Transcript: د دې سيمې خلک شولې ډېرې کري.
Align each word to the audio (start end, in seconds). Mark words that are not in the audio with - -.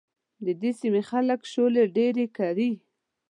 د 0.45 0.47
دې 0.61 0.71
سيمې 0.79 1.01
خلک 1.09 1.39
شولې 1.51 1.83
ډېرې 1.95 2.25
کري. 2.37 2.69